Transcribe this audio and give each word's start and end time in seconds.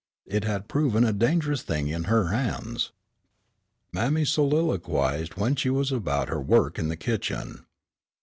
It 0.25 0.45
had 0.45 0.67
proven 0.67 1.03
a 1.03 1.13
dangerous 1.13 1.61
thing 1.61 1.87
in 1.87 2.05
her 2.05 2.29
hands. 2.29 2.91
Mammy 3.93 4.25
soliloquized 4.25 5.35
when 5.35 5.55
she 5.55 5.69
was 5.69 5.91
about 5.91 6.27
her 6.27 6.41
work 6.41 6.79
in 6.79 6.87
the 6.87 6.97
kitchen. 6.97 7.67